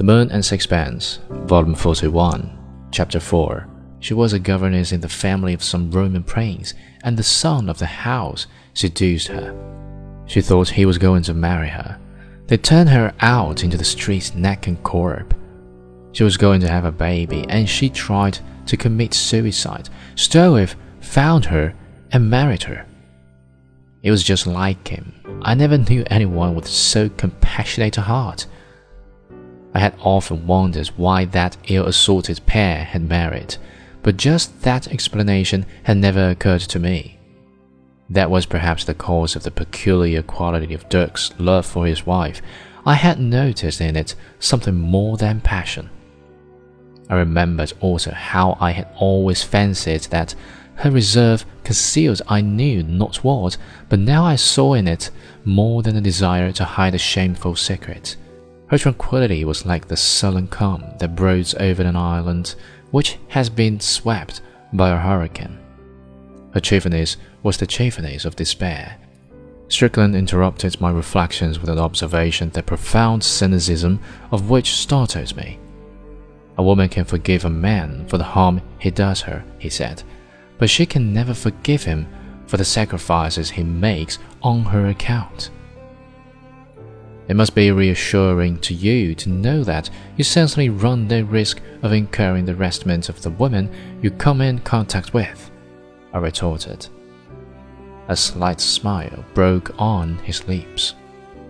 [0.00, 3.68] The Moon and Sixpence, Volume 41, Chapter 4.
[3.98, 6.72] She was a governess in the family of some Roman prince,
[7.04, 9.54] and the son of the house seduced her.
[10.24, 11.98] She thought he was going to marry her.
[12.46, 15.34] They turned her out into the streets neck and corp.
[16.12, 18.38] She was going to have a baby, and she tried
[18.68, 19.90] to commit suicide.
[20.14, 21.74] Stroeve found her
[22.10, 22.86] and married her.
[24.02, 25.40] It was just like him.
[25.42, 28.46] I never knew anyone with so compassionate a heart.
[29.74, 33.56] I had often wondered why that ill assorted pair had married,
[34.02, 37.18] but just that explanation had never occurred to me.
[38.08, 42.42] That was perhaps the cause of the peculiar quality of Dirk's love for his wife.
[42.84, 45.90] I had noticed in it something more than passion.
[47.08, 50.34] I remembered also how I had always fancied that
[50.76, 53.56] her reserve concealed I knew not what,
[53.88, 55.10] but now I saw in it
[55.44, 58.16] more than a desire to hide a shameful secret.
[58.70, 62.54] Her tranquillity was like the sullen calm that broods over an island
[62.92, 65.58] which has been swept by a hurricane.
[66.54, 68.96] Her cheerfulness was the cheerfulness of despair.
[69.66, 73.98] Strickland interrupted my reflections with an observation that profound cynicism
[74.30, 75.58] of which startled me.
[76.56, 80.04] A woman can forgive a man for the harm he does her, he said,
[80.58, 82.06] but she can never forgive him
[82.46, 85.50] for the sacrifices he makes on her account.
[87.30, 91.92] It must be reassuring to you to know that you certainly run no risk of
[91.92, 93.70] incurring the harassment of the woman
[94.02, 95.48] you come in contact with,
[96.12, 96.88] I retorted.
[98.08, 100.96] A slight smile broke on his lips.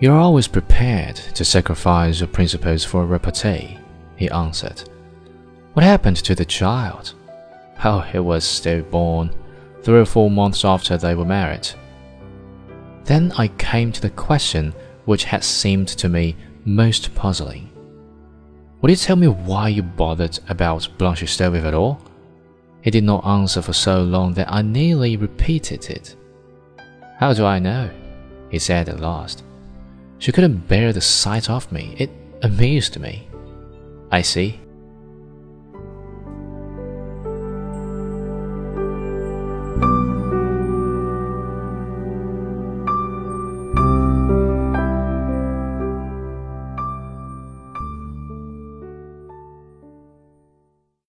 [0.00, 3.76] You're always prepared to sacrifice your principles for a repartee,
[4.16, 4.82] he answered.
[5.74, 7.12] What happened to the child?
[7.84, 9.30] Oh, it was stillborn,
[9.82, 11.68] three or four months after they were married.
[13.04, 14.72] Then I came to the question
[15.06, 17.70] which had seemed to me most puzzling.
[18.80, 22.00] Would you tell me why you bothered about Blanche Stroeve at all?
[22.82, 26.14] He did not answer for so long that I nearly repeated it.
[27.18, 27.90] How do I know?
[28.50, 29.42] he said at last.
[30.18, 31.96] She couldn't bear the sight of me.
[31.98, 32.10] It
[32.42, 33.28] amused me.
[34.10, 34.60] I see,